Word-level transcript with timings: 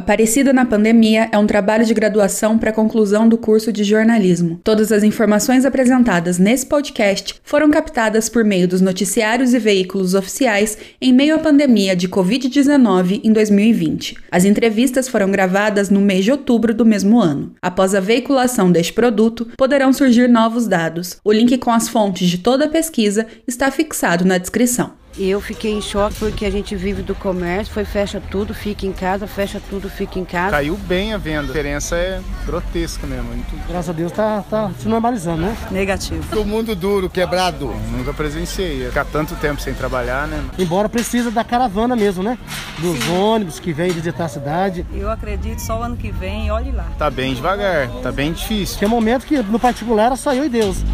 Aparecida 0.00 0.50
na 0.50 0.64
Pandemia 0.64 1.28
é 1.30 1.36
um 1.36 1.46
trabalho 1.46 1.84
de 1.84 1.92
graduação 1.92 2.58
para 2.58 2.70
a 2.70 2.72
conclusão 2.72 3.28
do 3.28 3.36
curso 3.36 3.70
de 3.70 3.84
jornalismo. 3.84 4.58
Todas 4.64 4.90
as 4.92 5.02
informações 5.02 5.66
apresentadas 5.66 6.38
nesse 6.38 6.64
podcast 6.64 7.34
foram 7.44 7.70
captadas 7.70 8.26
por 8.26 8.42
meio 8.42 8.66
dos 8.66 8.80
noticiários 8.80 9.52
e 9.52 9.58
veículos 9.58 10.14
oficiais 10.14 10.78
em 11.02 11.12
meio 11.12 11.34
à 11.34 11.38
pandemia 11.38 11.94
de 11.94 12.08
Covid-19 12.08 13.20
em 13.22 13.30
2020. 13.30 14.16
As 14.32 14.46
entrevistas 14.46 15.06
foram 15.06 15.30
gravadas 15.30 15.90
no 15.90 16.00
mês 16.00 16.24
de 16.24 16.32
outubro 16.32 16.72
do 16.72 16.86
mesmo 16.86 17.20
ano. 17.20 17.52
Após 17.60 17.94
a 17.94 18.00
veiculação 18.00 18.72
deste 18.72 18.94
produto, 18.94 19.48
poderão 19.54 19.92
surgir 19.92 20.30
novos 20.30 20.66
dados. 20.66 21.18
O 21.22 21.30
link 21.30 21.58
com 21.58 21.70
as 21.70 21.90
fontes 21.90 22.26
de 22.26 22.38
toda 22.38 22.64
a 22.64 22.70
pesquisa 22.70 23.26
está 23.46 23.70
fixado 23.70 24.24
na 24.24 24.38
descrição. 24.38 24.98
E 25.16 25.28
eu 25.28 25.40
fiquei 25.40 25.72
em 25.72 25.82
choque 25.82 26.16
porque 26.18 26.46
a 26.46 26.50
gente 26.50 26.76
vive 26.76 27.02
do 27.02 27.14
comércio, 27.14 27.72
foi 27.74 27.84
fecha 27.84 28.22
tudo, 28.30 28.54
fica 28.54 28.86
em 28.86 28.92
casa, 28.92 29.26
fecha 29.26 29.60
tudo, 29.68 29.90
fica 29.90 30.18
em 30.18 30.24
casa. 30.24 30.52
Caiu 30.52 30.76
bem 30.76 31.12
a 31.12 31.18
venda, 31.18 31.40
a 31.40 31.46
diferença 31.46 31.96
é 31.96 32.20
grotesca 32.46 33.06
mesmo. 33.06 33.24
Muito... 33.24 33.68
Graças 33.68 33.90
a 33.90 33.92
Deus 33.92 34.12
tá, 34.12 34.44
tá 34.48 34.70
se 34.78 34.88
normalizando, 34.88 35.42
né? 35.42 35.56
Negativo. 35.70 36.40
O 36.40 36.44
mundo 36.44 36.74
duro, 36.74 37.10
quebrado. 37.10 37.74
Nunca 37.90 38.14
presenciei, 38.14 38.86
ficar 38.86 39.04
tanto 39.04 39.34
tempo 39.36 39.60
sem 39.60 39.74
trabalhar, 39.74 40.28
né? 40.28 40.42
Embora 40.58 40.88
precisa 40.88 41.30
da 41.30 41.42
caravana 41.42 41.96
mesmo, 41.96 42.22
né? 42.22 42.38
Dos 42.78 42.98
Sim. 42.98 43.12
ônibus 43.12 43.58
que 43.58 43.72
vêm 43.72 43.90
visitar 43.90 44.26
a 44.26 44.28
cidade. 44.28 44.86
Eu 44.94 45.10
acredito 45.10 45.60
só 45.60 45.80
o 45.80 45.82
ano 45.82 45.96
que 45.96 46.10
vem, 46.10 46.50
olhe 46.50 46.70
lá. 46.70 46.86
Tá 46.96 47.10
bem 47.10 47.34
devagar, 47.34 47.88
tá 48.02 48.12
bem 48.12 48.32
difícil. 48.32 48.78
Tem 48.78 48.88
momento 48.88 49.26
que 49.26 49.42
no 49.42 49.58
particular 49.58 50.06
era 50.06 50.16
só 50.16 50.32
eu 50.32 50.44
e 50.44 50.48
Deus. 50.48 50.84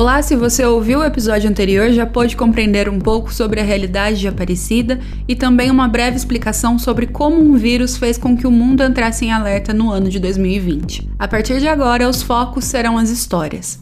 Olá, 0.00 0.22
se 0.22 0.34
você 0.34 0.64
ouviu 0.64 1.00
o 1.00 1.04
episódio 1.04 1.50
anterior, 1.50 1.90
já 1.90 2.06
pôde 2.06 2.34
compreender 2.34 2.88
um 2.88 2.98
pouco 2.98 3.30
sobre 3.30 3.60
a 3.60 3.62
realidade 3.62 4.18
de 4.18 4.28
Aparecida 4.28 4.98
e 5.28 5.36
também 5.36 5.70
uma 5.70 5.86
breve 5.86 6.16
explicação 6.16 6.78
sobre 6.78 7.06
como 7.06 7.38
um 7.38 7.54
vírus 7.54 7.98
fez 7.98 8.16
com 8.16 8.34
que 8.34 8.46
o 8.46 8.50
mundo 8.50 8.82
entrasse 8.82 9.26
em 9.26 9.30
alerta 9.30 9.74
no 9.74 9.90
ano 9.90 10.08
de 10.08 10.18
2020. 10.18 11.06
A 11.18 11.28
partir 11.28 11.60
de 11.60 11.68
agora, 11.68 12.08
os 12.08 12.22
focos 12.22 12.64
serão 12.64 12.96
as 12.96 13.10
histórias. 13.10 13.78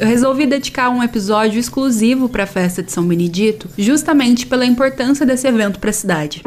Eu 0.00 0.06
resolvi 0.06 0.46
dedicar 0.46 0.88
um 0.88 1.02
episódio 1.02 1.60
exclusivo 1.60 2.26
para 2.26 2.44
a 2.44 2.46
festa 2.46 2.82
de 2.82 2.90
São 2.90 3.06
Benedito, 3.06 3.68
justamente 3.76 4.46
pela 4.46 4.64
importância 4.64 5.26
desse 5.26 5.46
evento 5.46 5.78
para 5.78 5.90
a 5.90 5.92
cidade. 5.92 6.40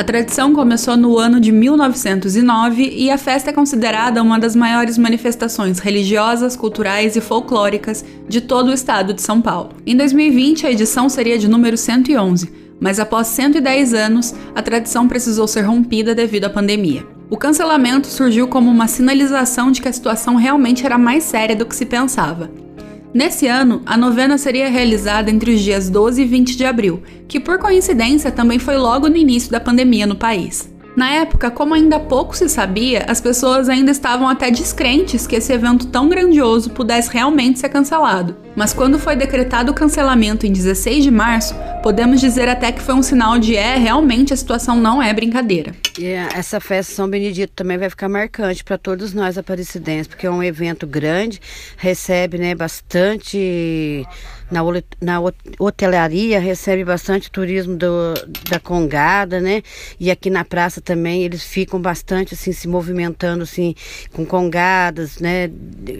A 0.00 0.02
tradição 0.02 0.54
começou 0.54 0.96
no 0.96 1.18
ano 1.18 1.38
de 1.38 1.52
1909 1.52 2.88
e 2.96 3.10
a 3.10 3.18
festa 3.18 3.50
é 3.50 3.52
considerada 3.52 4.22
uma 4.22 4.38
das 4.38 4.56
maiores 4.56 4.96
manifestações 4.96 5.78
religiosas, 5.78 6.56
culturais 6.56 7.16
e 7.16 7.20
folclóricas 7.20 8.02
de 8.26 8.40
todo 8.40 8.68
o 8.68 8.72
estado 8.72 9.12
de 9.12 9.20
São 9.20 9.42
Paulo. 9.42 9.74
Em 9.84 9.94
2020, 9.94 10.66
a 10.66 10.72
edição 10.72 11.06
seria 11.10 11.38
de 11.38 11.46
número 11.46 11.76
111, 11.76 12.50
mas 12.80 12.98
após 12.98 13.26
110 13.26 13.92
anos, 13.92 14.34
a 14.54 14.62
tradição 14.62 15.06
precisou 15.06 15.46
ser 15.46 15.66
rompida 15.66 16.14
devido 16.14 16.46
à 16.46 16.48
pandemia. 16.48 17.06
O 17.28 17.36
cancelamento 17.36 18.06
surgiu 18.06 18.48
como 18.48 18.70
uma 18.70 18.88
sinalização 18.88 19.70
de 19.70 19.82
que 19.82 19.88
a 19.88 19.92
situação 19.92 20.34
realmente 20.34 20.86
era 20.86 20.96
mais 20.96 21.24
séria 21.24 21.54
do 21.54 21.66
que 21.66 21.76
se 21.76 21.84
pensava. 21.84 22.50
Nesse 23.12 23.48
ano, 23.48 23.82
a 23.84 23.96
novena 23.96 24.38
seria 24.38 24.68
realizada 24.68 25.32
entre 25.32 25.54
os 25.54 25.60
dias 25.60 25.90
12 25.90 26.22
e 26.22 26.24
20 26.24 26.56
de 26.56 26.64
abril, 26.64 27.02
que 27.26 27.40
por 27.40 27.58
coincidência 27.58 28.30
também 28.30 28.60
foi 28.60 28.76
logo 28.76 29.08
no 29.08 29.16
início 29.16 29.50
da 29.50 29.58
pandemia 29.58 30.06
no 30.06 30.14
país. 30.14 30.72
Na 30.96 31.10
época, 31.10 31.50
como 31.50 31.74
ainda 31.74 31.98
pouco 31.98 32.36
se 32.36 32.48
sabia, 32.48 33.04
as 33.08 33.20
pessoas 33.20 33.68
ainda 33.68 33.90
estavam 33.90 34.28
até 34.28 34.50
descrentes 34.50 35.26
que 35.26 35.36
esse 35.36 35.52
evento 35.52 35.86
tão 35.86 36.08
grandioso 36.08 36.70
pudesse 36.70 37.10
realmente 37.10 37.58
ser 37.58 37.68
cancelado. 37.68 38.36
Mas 38.56 38.72
quando 38.72 38.98
foi 38.98 39.16
decretado 39.16 39.70
o 39.70 39.74
cancelamento 39.74 40.46
em 40.46 40.52
16 40.52 41.04
de 41.04 41.10
março, 41.10 41.54
podemos 41.82 42.20
dizer 42.20 42.48
até 42.48 42.72
que 42.72 42.80
foi 42.80 42.94
um 42.94 43.02
sinal 43.02 43.38
de 43.38 43.56
é, 43.56 43.76
realmente 43.76 44.32
a 44.32 44.36
situação 44.36 44.76
não 44.76 45.02
é 45.02 45.12
brincadeira. 45.12 45.74
Essa 46.34 46.60
festa 46.60 46.92
São 46.92 47.08
Benedito 47.08 47.52
também 47.54 47.78
vai 47.78 47.88
ficar 47.88 48.08
marcante 48.08 48.64
para 48.64 48.76
todos 48.76 49.14
nós 49.14 49.38
aparecidenses, 49.38 50.06
porque 50.08 50.26
é 50.26 50.30
um 50.30 50.42
evento 50.42 50.86
grande, 50.86 51.40
recebe 51.76 52.38
né, 52.38 52.54
bastante 52.54 54.06
na, 54.50 54.60
na 55.00 55.20
hotelaria 55.58 56.40
recebe 56.40 56.84
bastante 56.84 57.30
turismo 57.30 57.76
do, 57.76 58.14
da 58.48 58.58
Congada, 58.58 59.40
né? 59.40 59.62
E 59.98 60.10
aqui 60.10 60.28
na 60.28 60.44
praça 60.44 60.80
também 60.80 61.22
eles 61.22 61.42
ficam 61.42 61.80
bastante 61.80 62.34
assim 62.34 62.52
se 62.52 62.66
movimentando 62.66 63.44
assim 63.44 63.74
com 64.12 64.26
congadas, 64.26 65.18
né? 65.18 65.50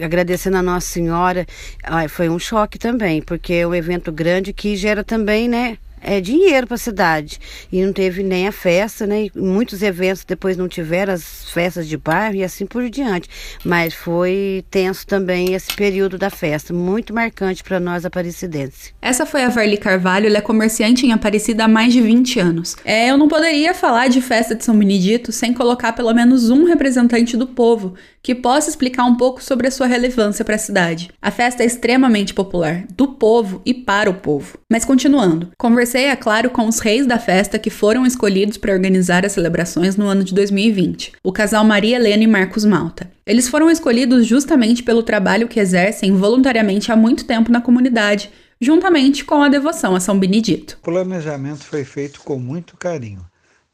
Agradecendo 0.03 0.57
a 0.57 0.61
Nossa 0.61 0.87
Senhora. 0.87 1.45
Ai, 1.83 2.07
foi 2.07 2.27
um 2.27 2.37
choque 2.41 2.77
também, 2.77 3.21
porque 3.21 3.53
é 3.53 3.67
um 3.67 3.73
evento 3.73 4.11
grande 4.11 4.51
que 4.51 4.75
gera 4.75 5.03
também, 5.03 5.47
né? 5.47 5.77
é, 6.01 6.19
dinheiro 6.19 6.67
para 6.67 6.75
a 6.75 6.79
cidade. 6.79 7.39
E 7.71 7.83
não 7.83 7.93
teve 7.93 8.23
nem 8.23 8.47
a 8.47 8.51
festa, 8.51 9.05
né? 9.05 9.25
E 9.25 9.31
muitos 9.35 9.81
eventos 9.81 10.25
depois 10.25 10.57
não 10.57 10.67
tiveram 10.67 11.13
as 11.13 11.49
festas 11.51 11.87
de 11.87 11.97
bairro 11.97 12.35
e 12.35 12.43
assim 12.43 12.65
por 12.65 12.89
diante. 12.89 13.29
Mas 13.63 13.93
foi 13.93 14.65
tenso 14.69 15.05
também 15.05 15.53
esse 15.53 15.73
período 15.73 16.17
da 16.17 16.29
festa, 16.29 16.73
muito 16.73 17.13
marcante 17.13 17.63
para 17.63 17.79
nós 17.79 18.05
aparecidenses. 18.05 18.93
Essa 19.01 19.25
foi 19.25 19.43
a 19.43 19.49
Varli 19.49 19.77
Carvalho, 19.77 20.27
ela 20.27 20.37
é 20.37 20.41
comerciante 20.41 21.05
em 21.05 21.11
Aparecida 21.11 21.65
há 21.65 21.67
mais 21.67 21.93
de 21.93 22.01
20 22.01 22.39
anos. 22.39 22.75
É, 22.83 23.09
eu 23.11 23.17
não 23.17 23.27
poderia 23.27 23.73
falar 23.73 24.07
de 24.07 24.21
festa 24.21 24.55
de 24.55 24.63
São 24.63 24.77
Benedito 24.77 25.31
sem 25.31 25.53
colocar 25.53 25.93
pelo 25.93 26.13
menos 26.13 26.49
um 26.49 26.65
representante 26.65 27.37
do 27.37 27.47
povo 27.47 27.93
que 28.23 28.35
possa 28.35 28.69
explicar 28.69 29.05
um 29.05 29.15
pouco 29.15 29.43
sobre 29.43 29.67
a 29.67 29.71
sua 29.71 29.87
relevância 29.87 30.45
para 30.45 30.55
a 30.55 30.59
cidade. 30.59 31.09
A 31.21 31.31
festa 31.31 31.63
é 31.63 31.65
extremamente 31.65 32.33
popular, 32.33 32.85
do 32.95 33.07
povo 33.07 33.61
e 33.65 33.73
para 33.73 34.09
o 34.09 34.13
povo. 34.13 34.57
Mas 34.69 34.85
continuando, 34.85 35.51
conversei, 35.57 36.05
é 36.05 36.15
claro, 36.15 36.49
com 36.49 36.67
os 36.67 36.79
reis 36.79 37.07
da 37.07 37.17
festa 37.17 37.57
que 37.57 37.69
foram 37.69 38.05
escolhidos 38.05 38.57
para 38.57 38.73
organizar 38.73 39.25
as 39.25 39.31
celebrações 39.31 39.95
no 39.95 40.05
ano 40.05 40.23
de 40.23 40.33
2020, 40.33 41.13
o 41.23 41.31
casal 41.31 41.63
Maria 41.63 41.95
Helena 41.95 42.23
e 42.23 42.27
Marcos 42.27 42.65
Malta. 42.65 43.11
Eles 43.25 43.47
foram 43.47 43.69
escolhidos 43.69 44.25
justamente 44.25 44.83
pelo 44.83 45.03
trabalho 45.03 45.47
que 45.47 45.59
exercem 45.59 46.15
voluntariamente 46.15 46.91
há 46.91 46.95
muito 46.95 47.25
tempo 47.25 47.51
na 47.51 47.61
comunidade, 47.61 48.31
juntamente 48.59 49.25
com 49.25 49.41
a 49.41 49.49
devoção 49.49 49.95
a 49.95 49.99
São 49.99 50.19
Benedito. 50.19 50.77
O 50.81 50.85
planejamento 50.85 51.63
foi 51.63 51.83
feito 51.83 52.21
com 52.21 52.37
muito 52.37 52.77
carinho, 52.77 53.25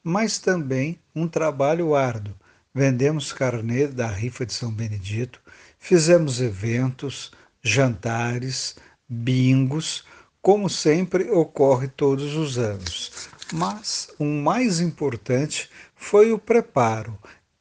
mas 0.03 0.37
também 0.39 0.99
um 1.13 1.27
trabalho 1.27 1.93
árduo 1.93 2.33
vendemos 2.73 3.33
carnê 3.33 3.87
da 3.87 4.07
rifa 4.07 4.45
de 4.45 4.53
São 4.53 4.71
Benedito, 4.71 5.41
fizemos 5.79 6.41
eventos, 6.41 7.31
jantares, 7.61 8.75
bingos, 9.07 10.05
como 10.41 10.69
sempre 10.69 11.29
ocorre 11.29 11.87
todos 11.87 12.35
os 12.35 12.57
anos. 12.57 13.29
Mas 13.53 14.09
o 14.19 14.25
mais 14.25 14.79
importante 14.79 15.69
foi 15.95 16.31
o 16.31 16.39
preparo 16.39 17.17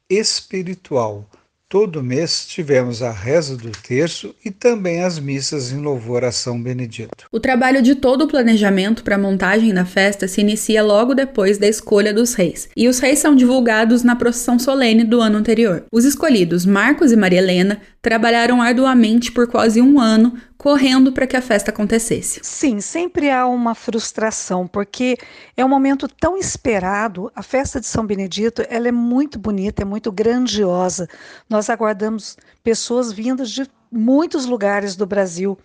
espiritual 0.08 1.28
Todo 1.68 2.00
mês 2.00 2.46
tivemos 2.46 3.02
a 3.02 3.10
reza 3.10 3.56
do 3.56 3.72
terço 3.72 4.32
e 4.44 4.52
também 4.52 5.02
as 5.02 5.18
missas 5.18 5.72
em 5.72 5.80
louvor 5.80 6.24
a 6.24 6.30
São 6.30 6.62
Benedito. 6.62 7.26
O 7.32 7.40
trabalho 7.40 7.82
de 7.82 7.96
todo 7.96 8.22
o 8.22 8.28
planejamento 8.28 9.02
para 9.02 9.16
a 9.16 9.18
montagem 9.18 9.74
da 9.74 9.84
festa 9.84 10.28
se 10.28 10.40
inicia 10.40 10.80
logo 10.80 11.12
depois 11.12 11.58
da 11.58 11.66
escolha 11.66 12.14
dos 12.14 12.34
reis, 12.34 12.68
e 12.76 12.86
os 12.86 13.00
reis 13.00 13.18
são 13.18 13.34
divulgados 13.34 14.04
na 14.04 14.14
procissão 14.14 14.60
solene 14.60 15.02
do 15.02 15.20
ano 15.20 15.38
anterior. 15.38 15.84
Os 15.90 16.04
escolhidos 16.04 16.64
Marcos 16.64 17.10
e 17.10 17.16
Maria 17.16 17.40
Helena 17.40 17.80
trabalharam 18.00 18.62
arduamente 18.62 19.32
por 19.32 19.48
quase 19.48 19.82
um 19.82 19.98
ano 19.98 20.34
correndo 20.66 21.12
para 21.12 21.28
que 21.28 21.36
a 21.36 21.40
festa 21.40 21.70
acontecesse. 21.70 22.40
Sim, 22.42 22.80
sempre 22.80 23.30
há 23.30 23.46
uma 23.46 23.72
frustração, 23.72 24.66
porque 24.66 25.16
é 25.56 25.64
um 25.64 25.68
momento 25.68 26.08
tão 26.08 26.36
esperado. 26.36 27.30
A 27.36 27.42
festa 27.44 27.78
de 27.78 27.86
São 27.86 28.04
Benedito 28.04 28.64
ela 28.68 28.88
é 28.88 28.90
muito 28.90 29.38
bonita, 29.38 29.82
é 29.82 29.84
muito 29.84 30.10
grandiosa. 30.10 31.08
Nós 31.48 31.70
aguardamos 31.70 32.36
pessoas 32.64 33.12
vindas 33.12 33.52
de 33.52 33.64
muitos 33.92 34.44
lugares 34.44 34.96
do 34.96 35.06
Brasil. 35.06 35.56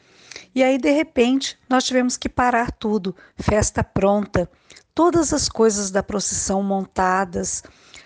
E 0.54 0.64
aí, 0.64 0.78
de 0.78 0.92
repente, 0.92 1.58
nós 1.68 1.84
tivemos 1.84 2.16
que 2.16 2.30
parar 2.30 2.72
tudo, 2.72 3.16
festa 3.36 3.84
pronta, 3.84 4.48
todas 4.94 5.34
as 5.34 5.50
coisas 5.50 5.90
da 5.90 6.04
procissão 6.04 6.62
montadas, 6.62 7.64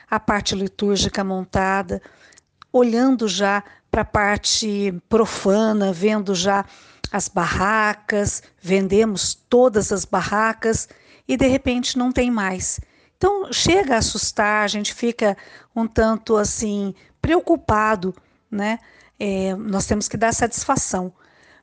a 0.10 0.18
parte 0.18 0.56
litúrgica 0.56 1.26
montada, 1.26 2.02
olhando 2.72 3.28
já 3.28 3.66
para 3.96 4.02
a 4.02 4.06
parte 4.06 4.94
profana, 5.08 5.94
vendo 5.94 6.36
já 6.36 6.66
as 7.14 7.30
barracas, 7.30 8.44
vendemos 8.62 9.34
todas 9.34 9.90
as 9.90 10.04
barracas 10.04 10.90
e 11.26 11.38
de 11.38 11.48
repente 11.48 11.98
não 11.98 12.12
tem 12.12 12.30
mais. 12.30 12.78
Então 13.16 13.54
chega 13.54 13.96
a 13.96 14.00
assustar, 14.00 14.66
a 14.66 14.68
gente 14.68 14.94
fica 14.94 15.38
um 15.74 15.88
tanto 15.88 16.36
assim 16.36 16.94
preocupado, 17.22 18.14
né? 18.52 18.80
É, 19.18 19.56
nós 19.56 19.86
temos 19.86 20.10
que 20.10 20.18
dar 20.18 20.34
satisfação, 20.34 21.14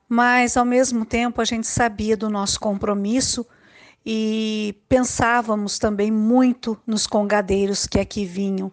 mas 0.09 0.57
ao 0.57 0.65
mesmo 0.65 1.05
tempo 1.05 1.39
a 1.39 1.45
gente 1.45 1.67
sabia 1.67 2.17
do 2.17 2.31
nosso 2.31 2.59
compromisso 2.59 3.45
e 4.03 4.75
pensávamos 4.89 5.77
também 5.77 6.09
muito 6.09 6.75
nos 6.87 7.05
congadeiros 7.05 7.85
que 7.85 7.99
aqui 7.99 8.25
vinham. 8.25 8.71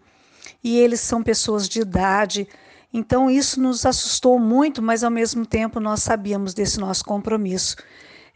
E 0.64 0.78
eles 0.78 1.00
são 1.00 1.22
pessoas 1.22 1.68
de 1.68 1.82
idade, 1.82 2.48
Então 2.92 3.30
isso 3.30 3.60
nos 3.60 3.86
assustou 3.86 4.38
muito, 4.38 4.82
mas 4.82 5.04
ao 5.04 5.10
mesmo 5.10 5.46
tempo 5.46 5.78
nós 5.78 6.02
sabíamos 6.02 6.54
desse 6.54 6.80
nosso 6.80 7.04
compromisso. 7.04 7.76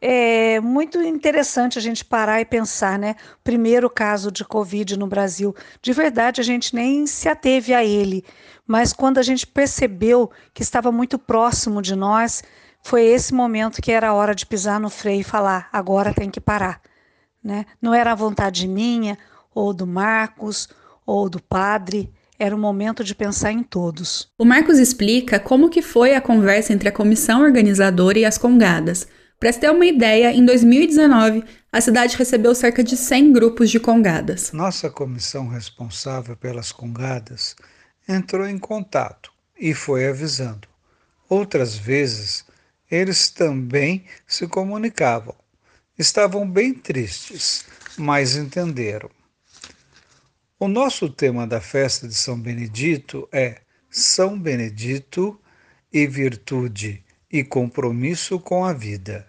É 0.00 0.60
muito 0.60 1.00
interessante 1.00 1.78
a 1.78 1.82
gente 1.82 2.04
parar 2.04 2.40
e 2.40 2.44
pensar, 2.44 2.98
né? 2.98 3.16
Primeiro 3.42 3.88
caso 3.88 4.30
de 4.30 4.44
Covid 4.44 4.98
no 4.98 5.06
Brasil. 5.06 5.54
De 5.80 5.92
verdade, 5.92 6.40
a 6.40 6.44
gente 6.44 6.74
nem 6.74 7.06
se 7.06 7.28
ateve 7.28 7.72
a 7.72 7.82
ele, 7.82 8.24
mas 8.66 8.92
quando 8.92 9.18
a 9.18 9.22
gente 9.22 9.46
percebeu 9.46 10.30
que 10.52 10.62
estava 10.62 10.92
muito 10.92 11.18
próximo 11.18 11.80
de 11.80 11.96
nós, 11.96 12.42
foi 12.82 13.02
esse 13.06 13.32
momento 13.32 13.80
que 13.80 13.90
era 13.90 14.10
a 14.10 14.14
hora 14.14 14.34
de 14.34 14.44
pisar 14.44 14.78
no 14.78 14.90
freio 14.90 15.20
e 15.20 15.24
falar: 15.24 15.68
agora 15.72 16.12
tem 16.12 16.30
que 16.30 16.40
parar. 16.40 16.82
Né? 17.42 17.64
Não 17.80 17.94
era 17.94 18.12
a 18.12 18.14
vontade 18.14 18.68
minha, 18.68 19.16
ou 19.54 19.72
do 19.72 19.86
Marcos, 19.86 20.68
ou 21.06 21.30
do 21.30 21.42
padre, 21.42 22.12
era 22.38 22.54
o 22.54 22.58
momento 22.58 23.04
de 23.04 23.14
pensar 23.14 23.52
em 23.52 23.62
todos. 23.62 24.28
O 24.38 24.44
Marcos 24.44 24.78
explica 24.78 25.38
como 25.38 25.70
que 25.70 25.82
foi 25.82 26.14
a 26.14 26.20
conversa 26.20 26.72
entre 26.72 26.88
a 26.88 26.92
comissão 26.92 27.42
organizadora 27.42 28.18
e 28.18 28.24
as 28.24 28.38
congadas. 28.38 29.06
Para 29.38 29.52
se 29.52 29.60
ter 29.60 29.70
uma 29.70 29.84
ideia, 29.84 30.32
em 30.32 30.44
2019, 30.44 31.44
a 31.70 31.80
cidade 31.80 32.16
recebeu 32.16 32.54
cerca 32.54 32.82
de 32.82 32.96
100 32.96 33.32
grupos 33.32 33.70
de 33.70 33.78
congadas. 33.78 34.52
Nossa 34.52 34.88
comissão 34.88 35.48
responsável 35.48 36.36
pelas 36.36 36.72
congadas 36.72 37.54
entrou 38.08 38.46
em 38.46 38.58
contato 38.58 39.32
e 39.58 39.74
foi 39.74 40.06
avisando. 40.06 40.68
Outras 41.28 41.76
vezes, 41.76 42.44
eles 42.90 43.28
também 43.30 44.04
se 44.26 44.46
comunicavam. 44.46 45.34
Estavam 45.98 46.48
bem 46.48 46.74
tristes, 46.74 47.64
mas 47.96 48.36
entenderam. 48.36 49.10
O 50.64 50.68
nosso 50.68 51.10
tema 51.10 51.46
da 51.46 51.60
festa 51.60 52.08
de 52.08 52.14
São 52.14 52.40
Benedito 52.40 53.28
é 53.30 53.56
São 53.90 54.40
Benedito 54.40 55.38
e 55.92 56.06
virtude 56.06 57.04
e 57.30 57.44
compromisso 57.44 58.40
com 58.40 58.64
a 58.64 58.72
vida. 58.72 59.26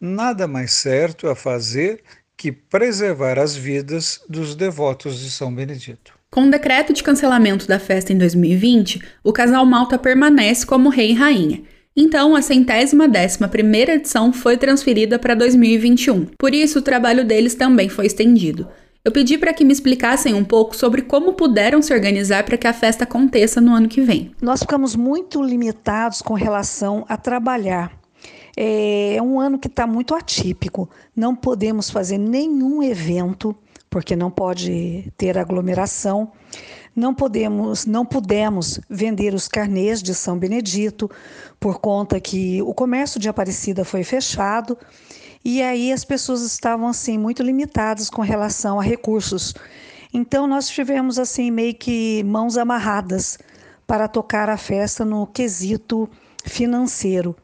Nada 0.00 0.48
mais 0.48 0.72
certo 0.72 1.28
a 1.28 1.36
fazer 1.36 2.02
que 2.36 2.50
preservar 2.50 3.38
as 3.38 3.54
vidas 3.54 4.22
dos 4.28 4.56
devotos 4.56 5.20
de 5.20 5.30
São 5.30 5.54
Benedito. 5.54 6.14
Com 6.32 6.48
o 6.48 6.50
decreto 6.50 6.92
de 6.92 7.04
cancelamento 7.04 7.68
da 7.68 7.78
festa 7.78 8.12
em 8.12 8.18
2020, 8.18 9.00
o 9.22 9.32
casal 9.32 9.64
Malta 9.64 9.96
permanece 9.96 10.66
como 10.66 10.88
rei 10.88 11.12
e 11.12 11.14
rainha 11.14 11.62
então, 11.94 12.34
a 12.34 12.40
centésima 12.40 13.06
décima 13.06 13.48
primeira 13.48 13.94
edição 13.94 14.32
foi 14.32 14.56
transferida 14.56 15.18
para 15.18 15.34
2021. 15.34 16.24
Por 16.38 16.54
isso, 16.54 16.78
o 16.78 16.82
trabalho 16.82 17.22
deles 17.22 17.54
também 17.54 17.90
foi 17.90 18.06
estendido. 18.06 18.66
Eu 19.04 19.10
pedi 19.10 19.36
para 19.36 19.52
que 19.52 19.64
me 19.64 19.72
explicassem 19.72 20.32
um 20.32 20.44
pouco 20.44 20.76
sobre 20.76 21.02
como 21.02 21.32
puderam 21.32 21.82
se 21.82 21.92
organizar 21.92 22.44
para 22.44 22.56
que 22.56 22.68
a 22.68 22.72
festa 22.72 23.02
aconteça 23.02 23.60
no 23.60 23.74
ano 23.74 23.88
que 23.88 24.00
vem. 24.00 24.32
Nós 24.40 24.60
ficamos 24.60 24.94
muito 24.94 25.42
limitados 25.42 26.22
com 26.22 26.34
relação 26.34 27.04
a 27.08 27.16
trabalhar. 27.16 27.98
É 28.56 29.18
um 29.20 29.40
ano 29.40 29.58
que 29.58 29.66
está 29.66 29.88
muito 29.88 30.14
atípico. 30.14 30.88
Não 31.16 31.34
podemos 31.34 31.90
fazer 31.90 32.16
nenhum 32.16 32.80
evento, 32.80 33.56
porque 33.90 34.14
não 34.14 34.30
pode 34.30 35.12
ter 35.16 35.36
aglomeração. 35.36 36.30
Não 36.94 37.12
podemos, 37.12 37.86
não 37.86 38.06
pudemos 38.06 38.78
vender 38.88 39.34
os 39.34 39.48
carnês 39.48 40.00
de 40.00 40.14
São 40.14 40.38
Benedito 40.38 41.10
por 41.58 41.80
conta 41.80 42.20
que 42.20 42.62
o 42.62 42.72
comércio 42.72 43.18
de 43.18 43.28
Aparecida 43.28 43.84
foi 43.84 44.04
fechado 44.04 44.78
e 45.44 45.62
aí 45.62 45.92
as 45.92 46.04
pessoas 46.04 46.42
estavam 46.42 46.88
assim 46.88 47.18
muito 47.18 47.42
limitadas 47.42 48.08
com 48.08 48.22
relação 48.22 48.78
a 48.78 48.82
recursos. 48.82 49.54
Então 50.14 50.46
nós 50.46 50.68
tivemos 50.68 51.18
assim 51.18 51.50
meio 51.50 51.74
que 51.74 52.22
mãos 52.24 52.56
amarradas 52.56 53.38
para 53.86 54.06
tocar 54.06 54.48
a 54.48 54.56
festa 54.56 55.04
no 55.04 55.26
quesito 55.26 56.08
financeiro. 56.44 57.34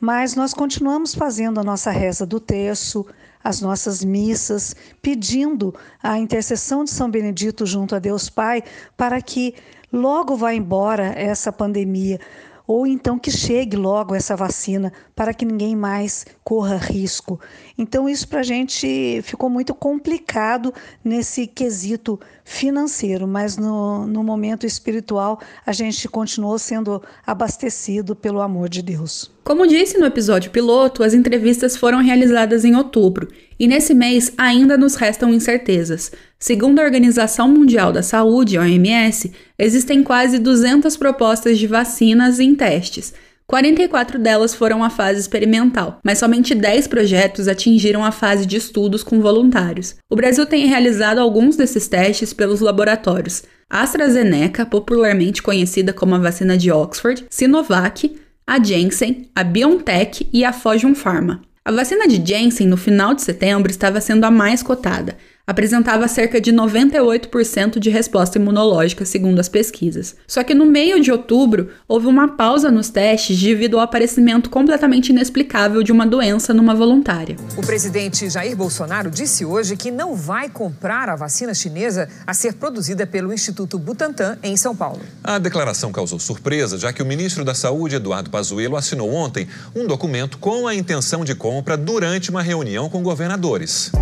Mas 0.00 0.34
nós 0.34 0.52
continuamos 0.52 1.14
fazendo 1.14 1.58
a 1.58 1.64
nossa 1.64 1.90
reza 1.90 2.26
do 2.26 2.38
terço, 2.38 3.06
as 3.42 3.60
nossas 3.60 4.04
missas, 4.04 4.74
pedindo 5.02 5.74
a 6.02 6.18
intercessão 6.18 6.84
de 6.84 6.90
São 6.90 7.10
Benedito 7.10 7.66
junto 7.66 7.94
a 7.94 7.98
Deus 7.98 8.28
Pai 8.30 8.62
para 8.96 9.20
que 9.20 9.54
logo 9.92 10.36
vá 10.36 10.54
embora 10.54 11.14
essa 11.16 11.52
pandemia, 11.52 12.18
ou 12.66 12.86
então 12.86 13.18
que 13.18 13.30
chegue 13.30 13.76
logo 13.76 14.14
essa 14.14 14.34
vacina 14.34 14.92
para 15.14 15.34
que 15.34 15.44
ninguém 15.44 15.76
mais 15.76 16.26
corra 16.42 16.76
risco. 16.76 17.38
Então, 17.76 18.08
isso 18.08 18.26
para 18.26 18.40
a 18.40 18.44
gente 18.44 19.20
ficou 19.22 19.50
muito 19.50 19.74
complicado 19.74 20.72
nesse 21.04 21.46
quesito 21.46 22.18
financeiro, 22.44 23.26
mas 23.26 23.56
no, 23.56 24.06
no 24.06 24.22
momento 24.22 24.66
espiritual 24.66 25.40
a 25.64 25.72
gente 25.72 26.08
continuou 26.08 26.58
sendo 26.58 27.02
abastecido 27.26 28.14
pelo 28.14 28.40
amor 28.40 28.68
de 28.68 28.82
Deus. 28.82 29.30
Como 29.42 29.66
disse 29.66 29.98
no 29.98 30.06
episódio 30.06 30.50
piloto, 30.50 31.02
as 31.02 31.12
entrevistas 31.12 31.76
foram 31.76 32.02
realizadas 32.02 32.64
em 32.64 32.74
outubro 32.74 33.28
e 33.58 33.66
nesse 33.66 33.94
mês 33.94 34.32
ainda 34.36 34.76
nos 34.76 34.94
restam 34.94 35.32
incertezas. 35.32 36.10
Segundo 36.44 36.78
a 36.78 36.82
Organização 36.82 37.48
Mundial 37.48 37.90
da 37.90 38.02
Saúde, 38.02 38.58
OMS, 38.58 39.32
existem 39.58 40.02
quase 40.02 40.38
200 40.38 40.94
propostas 40.94 41.58
de 41.58 41.66
vacinas 41.66 42.38
em 42.38 42.54
testes. 42.54 43.14
44 43.46 44.18
delas 44.18 44.54
foram 44.54 44.84
a 44.84 44.90
fase 44.90 45.18
experimental, 45.18 46.00
mas 46.04 46.18
somente 46.18 46.54
10 46.54 46.86
projetos 46.88 47.48
atingiram 47.48 48.04
a 48.04 48.12
fase 48.12 48.44
de 48.44 48.58
estudos 48.58 49.02
com 49.02 49.22
voluntários. 49.22 49.94
O 50.10 50.14
Brasil 50.14 50.44
tem 50.44 50.66
realizado 50.66 51.18
alguns 51.18 51.56
desses 51.56 51.88
testes 51.88 52.34
pelos 52.34 52.60
laboratórios 52.60 53.44
AstraZeneca, 53.70 54.66
popularmente 54.66 55.42
conhecida 55.42 55.94
como 55.94 56.14
a 56.14 56.18
vacina 56.18 56.58
de 56.58 56.70
Oxford, 56.70 57.24
Sinovac, 57.30 58.20
a 58.46 58.62
Janssen, 58.62 59.30
a 59.34 59.42
BioNTech 59.42 60.28
e 60.30 60.44
a 60.44 60.52
Fosun 60.52 60.94
Pharma. 60.94 61.40
A 61.64 61.72
vacina 61.72 62.06
de 62.06 62.22
Janssen, 62.22 62.66
no 62.66 62.76
final 62.76 63.14
de 63.14 63.22
setembro, 63.22 63.70
estava 63.70 63.98
sendo 63.98 64.24
a 64.24 64.30
mais 64.30 64.62
cotada, 64.62 65.16
apresentava 65.46 66.08
cerca 66.08 66.40
de 66.40 66.52
98% 66.52 67.78
de 67.78 67.90
resposta 67.90 68.38
imunológica, 68.38 69.04
segundo 69.04 69.38
as 69.38 69.48
pesquisas. 69.48 70.16
Só 70.26 70.42
que 70.42 70.54
no 70.54 70.64
meio 70.64 71.00
de 71.00 71.12
outubro, 71.12 71.68
houve 71.86 72.06
uma 72.06 72.28
pausa 72.28 72.70
nos 72.70 72.88
testes 72.88 73.38
devido 73.38 73.76
ao 73.76 73.82
aparecimento 73.82 74.48
completamente 74.48 75.10
inexplicável 75.10 75.82
de 75.82 75.92
uma 75.92 76.06
doença 76.06 76.54
numa 76.54 76.74
voluntária. 76.74 77.36
O 77.56 77.60
presidente 77.60 78.28
Jair 78.28 78.56
Bolsonaro 78.56 79.10
disse 79.10 79.44
hoje 79.44 79.76
que 79.76 79.90
não 79.90 80.14
vai 80.14 80.48
comprar 80.48 81.08
a 81.08 81.16
vacina 81.16 81.52
chinesa 81.52 82.08
a 82.26 82.32
ser 82.32 82.54
produzida 82.54 83.06
pelo 83.06 83.32
Instituto 83.32 83.78
Butantan 83.78 84.38
em 84.42 84.56
São 84.56 84.74
Paulo. 84.74 85.00
A 85.22 85.38
declaração 85.38 85.92
causou 85.92 86.18
surpresa, 86.18 86.78
já 86.78 86.92
que 86.92 87.02
o 87.02 87.06
ministro 87.06 87.44
da 87.44 87.54
Saúde, 87.54 87.96
Eduardo 87.96 88.30
Pazuello, 88.30 88.76
assinou 88.76 89.12
ontem 89.12 89.46
um 89.74 89.86
documento 89.86 90.38
com 90.38 90.66
a 90.66 90.74
intenção 90.74 91.24
de 91.24 91.34
compra 91.34 91.76
durante 91.76 92.30
uma 92.30 92.42
reunião 92.42 92.88
com 92.88 93.02
governadores. 93.02 93.92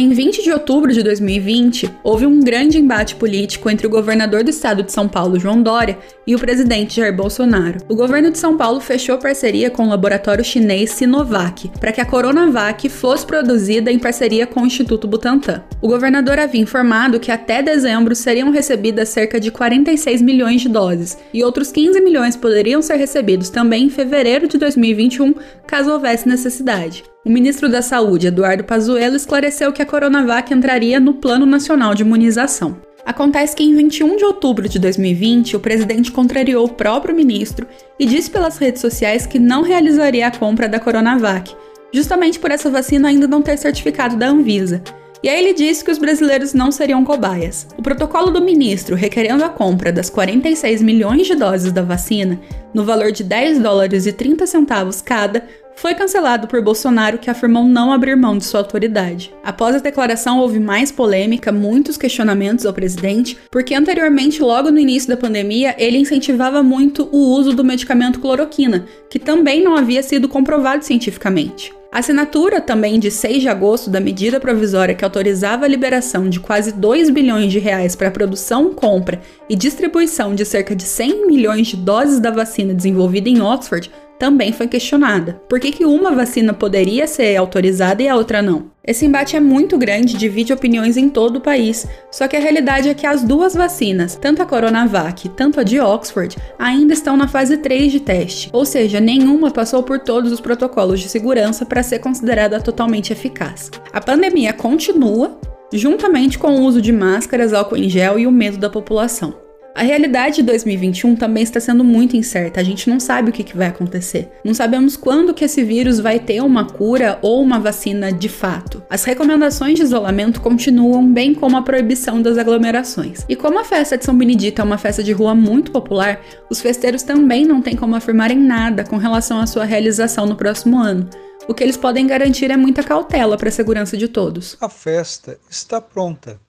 Em 0.00 0.08
20 0.14 0.42
de 0.42 0.50
outubro 0.50 0.94
de 0.94 1.02
2020, 1.02 1.94
houve 2.02 2.24
um 2.24 2.40
grande 2.40 2.78
embate 2.78 3.16
político 3.16 3.68
entre 3.68 3.86
o 3.86 3.90
governador 3.90 4.42
do 4.42 4.48
estado 4.48 4.82
de 4.82 4.90
São 4.90 5.06
Paulo, 5.06 5.38
João 5.38 5.62
Dória, 5.62 5.98
e 6.26 6.34
o 6.34 6.38
presidente 6.38 6.96
Jair 6.96 7.14
Bolsonaro. 7.14 7.80
O 7.86 7.94
governo 7.94 8.30
de 8.30 8.38
São 8.38 8.56
Paulo 8.56 8.80
fechou 8.80 9.18
parceria 9.18 9.68
com 9.68 9.84
o 9.84 9.88
laboratório 9.90 10.42
chinês 10.42 10.92
Sinovac 10.92 11.70
para 11.78 11.92
que 11.92 12.00
a 12.00 12.06
Coronavac 12.06 12.88
fosse 12.88 13.26
produzida 13.26 13.92
em 13.92 13.98
parceria 13.98 14.46
com 14.46 14.62
o 14.62 14.66
Instituto 14.66 15.06
Butantan. 15.06 15.62
O 15.82 15.88
governador 15.88 16.38
havia 16.38 16.62
informado 16.62 17.20
que 17.20 17.30
até 17.30 17.62
dezembro 17.62 18.14
seriam 18.14 18.50
recebidas 18.50 19.10
cerca 19.10 19.38
de 19.38 19.50
46 19.50 20.22
milhões 20.22 20.62
de 20.62 20.70
doses 20.70 21.18
e 21.30 21.44
outros 21.44 21.70
15 21.70 22.00
milhões 22.00 22.36
poderiam 22.36 22.80
ser 22.80 22.96
recebidos 22.96 23.50
também 23.50 23.84
em 23.84 23.90
fevereiro 23.90 24.48
de 24.48 24.56
2021, 24.56 25.34
caso 25.66 25.92
houvesse 25.92 26.26
necessidade. 26.26 27.04
O 27.22 27.28
ministro 27.28 27.68
da 27.68 27.82
Saúde, 27.82 28.28
Eduardo 28.28 28.64
Pazuello, 28.64 29.14
esclareceu 29.14 29.70
que 29.74 29.82
a 29.82 29.86
Coronavac 29.86 30.54
entraria 30.54 30.98
no 30.98 31.12
Plano 31.12 31.44
Nacional 31.44 31.94
de 31.94 32.02
Imunização. 32.02 32.80
Acontece 33.04 33.54
que 33.54 33.62
em 33.62 33.76
21 33.76 34.16
de 34.16 34.24
outubro 34.24 34.66
de 34.66 34.78
2020, 34.78 35.54
o 35.54 35.60
presidente 35.60 36.10
contrariou 36.10 36.64
o 36.64 36.72
próprio 36.72 37.14
ministro 37.14 37.66
e 37.98 38.06
disse 38.06 38.30
pelas 38.30 38.56
redes 38.56 38.80
sociais 38.80 39.26
que 39.26 39.38
não 39.38 39.60
realizaria 39.60 40.26
a 40.26 40.30
compra 40.30 40.66
da 40.66 40.80
Coronavac, 40.80 41.54
justamente 41.92 42.38
por 42.38 42.50
essa 42.50 42.70
vacina 42.70 43.08
ainda 43.08 43.28
não 43.28 43.42
ter 43.42 43.58
certificado 43.58 44.16
da 44.16 44.28
Anvisa. 44.28 44.82
E 45.22 45.28
aí 45.28 45.38
ele 45.38 45.52
disse 45.52 45.84
que 45.84 45.90
os 45.90 45.98
brasileiros 45.98 46.54
não 46.54 46.72
seriam 46.72 47.04
cobaias. 47.04 47.66
O 47.76 47.82
protocolo 47.82 48.30
do 48.30 48.40
ministro 48.40 48.96
requerendo 48.96 49.44
a 49.44 49.50
compra 49.50 49.92
das 49.92 50.08
46 50.08 50.80
milhões 50.80 51.26
de 51.26 51.34
doses 51.34 51.70
da 51.70 51.82
vacina, 51.82 52.40
no 52.72 52.84
valor 52.84 53.12
de 53.12 53.22
10 53.22 53.58
dólares 53.58 54.06
e 54.06 54.12
30 54.12 54.46
centavos 54.46 55.02
cada, 55.02 55.44
foi 55.74 55.94
cancelado 55.94 56.46
por 56.46 56.62
Bolsonaro, 56.62 57.18
que 57.18 57.30
afirmou 57.30 57.64
não 57.64 57.92
abrir 57.92 58.16
mão 58.16 58.36
de 58.36 58.44
sua 58.44 58.60
autoridade. 58.60 59.32
Após 59.42 59.74
a 59.74 59.78
declaração, 59.78 60.38
houve 60.38 60.60
mais 60.60 60.92
polêmica, 60.92 61.50
muitos 61.50 61.96
questionamentos 61.96 62.66
ao 62.66 62.72
presidente, 62.72 63.38
porque 63.50 63.74
anteriormente, 63.74 64.42
logo 64.42 64.70
no 64.70 64.78
início 64.78 65.08
da 65.08 65.16
pandemia, 65.16 65.74
ele 65.78 65.98
incentivava 65.98 66.62
muito 66.62 67.08
o 67.10 67.34
uso 67.34 67.54
do 67.54 67.64
medicamento 67.64 68.20
cloroquina, 68.20 68.86
que 69.08 69.18
também 69.18 69.62
não 69.64 69.76
havia 69.76 70.02
sido 70.02 70.28
comprovado 70.28 70.84
cientificamente. 70.84 71.72
A 71.92 71.98
assinatura 71.98 72.60
também 72.60 73.00
de 73.00 73.10
6 73.10 73.42
de 73.42 73.48
agosto 73.48 73.90
da 73.90 73.98
medida 73.98 74.38
provisória 74.38 74.94
que 74.94 75.04
autorizava 75.04 75.64
a 75.64 75.68
liberação 75.68 76.28
de 76.28 76.38
quase 76.38 76.70
2 76.70 77.10
bilhões 77.10 77.50
de 77.50 77.58
reais 77.58 77.96
para 77.96 78.06
a 78.06 78.12
produção, 78.12 78.72
compra 78.72 79.20
e 79.48 79.56
distribuição 79.56 80.32
de 80.32 80.44
cerca 80.44 80.76
de 80.76 80.84
100 80.84 81.26
milhões 81.26 81.66
de 81.66 81.76
doses 81.76 82.20
da 82.20 82.30
vacina 82.30 82.72
desenvolvida 82.72 83.28
em 83.28 83.42
Oxford 83.42 83.90
também 84.20 84.52
foi 84.52 84.68
questionada. 84.68 85.40
Por 85.48 85.58
que, 85.58 85.72
que 85.72 85.86
uma 85.86 86.12
vacina 86.12 86.52
poderia 86.52 87.06
ser 87.06 87.34
autorizada 87.36 88.02
e 88.02 88.08
a 88.08 88.14
outra 88.14 88.42
não? 88.42 88.70
Esse 88.86 89.06
embate 89.06 89.34
é 89.34 89.40
muito 89.40 89.78
grande, 89.78 90.18
divide 90.18 90.52
opiniões 90.52 90.98
em 90.98 91.08
todo 91.08 91.36
o 91.36 91.40
país, 91.40 91.86
só 92.10 92.28
que 92.28 92.36
a 92.36 92.40
realidade 92.40 92.90
é 92.90 92.94
que 92.94 93.06
as 93.06 93.22
duas 93.22 93.54
vacinas, 93.54 94.16
tanto 94.16 94.42
a 94.42 94.46
Coronavac 94.46 95.28
tanto 95.30 95.58
a 95.58 95.62
de 95.62 95.80
Oxford, 95.80 96.36
ainda 96.58 96.92
estão 96.92 97.16
na 97.16 97.28
fase 97.28 97.56
3 97.56 97.92
de 97.92 98.00
teste, 98.00 98.50
ou 98.52 98.66
seja, 98.66 99.00
nenhuma 99.00 99.50
passou 99.50 99.82
por 99.82 99.98
todos 99.98 100.30
os 100.32 100.40
protocolos 100.40 101.00
de 101.00 101.08
segurança 101.08 101.64
para 101.64 101.82
ser 101.82 102.00
considerada 102.00 102.60
totalmente 102.60 103.12
eficaz. 103.12 103.70
A 103.90 104.00
pandemia 104.02 104.52
continua, 104.52 105.38
juntamente 105.72 106.38
com 106.38 106.56
o 106.56 106.62
uso 106.62 106.82
de 106.82 106.92
máscaras, 106.92 107.54
álcool 107.54 107.78
em 107.78 107.88
gel 107.88 108.18
e 108.18 108.26
o 108.26 108.32
medo 108.32 108.58
da 108.58 108.68
população. 108.68 109.49
A 109.72 109.82
realidade 109.82 110.36
de 110.36 110.42
2021 110.42 111.14
também 111.14 111.44
está 111.44 111.60
sendo 111.60 111.84
muito 111.84 112.16
incerta. 112.16 112.60
A 112.60 112.62
gente 112.62 112.90
não 112.90 112.98
sabe 112.98 113.30
o 113.30 113.32
que, 113.32 113.56
vai 113.56 113.68
acontecer. 113.68 114.30
Não 114.44 114.52
sabemos 114.52 114.96
quando 114.96 115.32
que 115.32 115.44
esse 115.44 115.62
vírus 115.62 116.00
vai 116.00 116.18
ter 116.18 116.42
uma 116.42 116.66
cura 116.66 117.18
ou 117.22 117.40
uma 117.40 117.58
vacina 117.58 118.12
de 118.12 118.28
fato. 118.28 118.82
As 118.90 119.04
recomendações 119.04 119.76
de 119.76 119.82
isolamento 119.82 120.40
continuam, 120.40 121.06
bem 121.10 121.32
como 121.34 121.56
a 121.56 121.62
proibição 121.62 122.20
das 122.20 122.36
aglomerações. 122.36 123.24
E 123.28 123.36
como 123.36 123.60
a 123.60 123.64
festa 123.64 123.96
de 123.96 124.04
São 124.04 124.16
Benedito 124.16 124.60
é 124.60 124.64
uma 124.64 124.76
festa 124.76 125.04
de 125.04 125.12
rua 125.12 125.34
muito 125.34 125.70
popular, 125.70 126.20
os 126.50 126.60
festeiros 126.60 127.02
também 127.02 127.46
não 127.46 127.62
têm 127.62 127.76
como 127.76 127.94
afirmarem 127.94 128.38
nada 128.38 128.82
com 128.84 128.96
relação 128.96 129.40
à 129.40 129.46
sua 129.46 129.64
realização 129.64 130.26
no 130.26 130.36
próximo 130.36 130.78
ano. 130.78 131.08
O 131.46 131.54
que 131.54 131.62
eles 131.62 131.76
podem 131.76 132.06
garantir 132.06 132.50
é 132.50 132.56
muita 132.56 132.82
cautela 132.82 133.36
para 133.36 133.48
a 133.48 133.52
segurança 133.52 133.96
de 133.96 134.08
todos. 134.08 134.56
A 134.60 134.68
festa 134.68 135.38
está 135.48 135.80
pronta, 135.80 136.40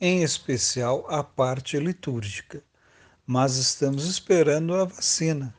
em 0.00 0.22
especial 0.22 1.06
a 1.08 1.22
parte 1.22 1.78
litúrgica 1.78 2.62
mas 3.30 3.58
estamos 3.58 4.06
esperando 4.06 4.74
a 4.74 4.84
vacina 4.84 5.54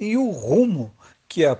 e 0.00 0.16
o 0.16 0.30
rumo 0.30 0.90
que 1.28 1.44
a, 1.44 1.54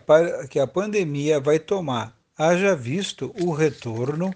que 0.49 0.59
a 0.59 0.67
pandemia 0.67 1.39
vai 1.39 1.59
tomar. 1.59 2.17
Haja 2.35 2.75
visto 2.75 3.31
o 3.39 3.53
retorno 3.53 4.35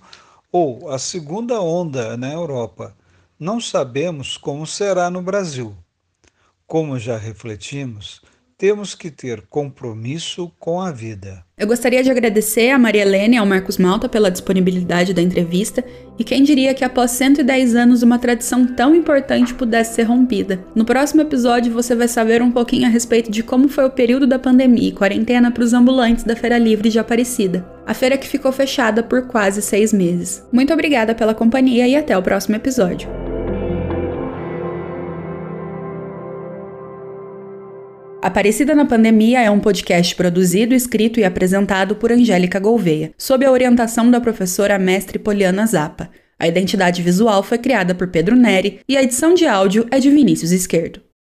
ou 0.53 0.91
a 0.91 0.99
segunda 0.99 1.63
onda 1.63 2.15
na 2.19 2.31
Europa. 2.31 2.95
Não 3.41 3.59
sabemos 3.59 4.37
como 4.37 4.67
será 4.67 5.09
no 5.09 5.23
Brasil. 5.23 5.75
Como 6.67 6.99
já 6.99 7.17
refletimos, 7.17 8.21
temos 8.57 8.95
que 8.95 9.11
ter 9.11 9.43
compromisso 9.43 10.51
com 10.59 10.81
a 10.81 10.91
vida. 10.91 11.45
Eu 11.57 11.67
gostaria 11.67 12.03
de 12.03 12.11
agradecer 12.11 12.71
a 12.71 12.79
Maria 12.79 13.03
Helena 13.03 13.35
e 13.35 13.39
ao 13.39 13.47
Marcos 13.47 13.79
Malta 13.79 14.09
pela 14.09 14.31
disponibilidade 14.31 15.15
da 15.15 15.23
entrevista, 15.23 15.85
e 16.19 16.25
quem 16.25 16.43
diria 16.43 16.75
que 16.75 16.85
após 16.85 17.13
110 17.13 17.77
anos 17.77 18.03
uma 18.03 18.19
tradição 18.19 18.67
tão 18.67 18.95
importante 18.95 19.55
pudesse 19.55 19.95
ser 19.95 20.03
rompida. 20.05 20.65
No 20.75 20.85
próximo 20.85 21.23
episódio 21.23 21.73
você 21.73 21.95
vai 21.95 22.09
saber 22.09 22.43
um 22.43 22.51
pouquinho 22.51 22.87
a 22.87 22.91
respeito 22.91 23.31
de 23.31 23.43
como 23.43 23.69
foi 23.69 23.85
o 23.85 23.91
período 23.91 24.27
da 24.27 24.39
pandemia 24.39 24.89
e 24.89 24.93
quarentena 24.93 25.51
para 25.51 25.63
os 25.63 25.73
ambulantes 25.73 26.25
da 26.25 26.35
Feira 26.35 26.59
Livre 26.59 26.89
de 26.89 26.99
Aparecida, 26.99 27.65
a 27.87 27.95
feira 27.95 28.19
que 28.19 28.27
ficou 28.27 28.51
fechada 28.51 29.03
por 29.03 29.29
quase 29.29 29.63
seis 29.63 29.93
meses. 29.93 30.45
Muito 30.53 30.73
obrigada 30.73 31.15
pela 31.15 31.35
companhia 31.35 31.87
e 31.87 31.95
até 31.95 32.17
o 32.19 32.23
próximo 32.23 32.57
episódio. 32.57 33.24
Aparecida 38.25 38.75
na 38.75 38.87
Pandemia 38.87 39.43
é 39.43 39.51
um 39.51 39.61
podcast 39.61 40.17
produzido, 40.17 40.75
escrito 40.75 41.21
e 41.21 41.25
apresentado 41.25 41.95
por 41.95 42.11
Angélica 42.11 42.59
Gouveia, 42.59 43.13
sob 43.19 43.45
a 43.45 43.53
orientação 43.53 44.11
da 44.11 44.19
professora 44.19 44.79
mestre 44.79 45.19
Poliana 45.19 45.67
Zappa. 45.67 46.09
A 46.39 46.49
identidade 46.49 47.03
visual 47.03 47.43
foi 47.43 47.59
criada 47.59 47.95
por 47.95 48.09
Pedro 48.09 48.35
Neri 48.35 48.81
e 48.89 48.97
a 48.97 49.03
edição 49.03 49.35
de 49.35 49.47
áudio 49.47 49.87
é 49.91 50.01
de 50.01 50.09
Vinícius 50.09 50.53
Esquerdo. 50.53 51.05